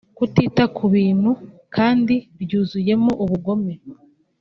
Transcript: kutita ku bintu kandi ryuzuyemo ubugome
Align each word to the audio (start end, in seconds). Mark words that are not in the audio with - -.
kutita 0.17 0.63
ku 0.75 0.85
bintu 0.95 1.31
kandi 1.75 2.15
ryuzuyemo 2.41 3.11
ubugome 3.23 3.73